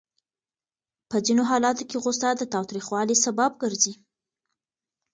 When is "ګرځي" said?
3.63-3.93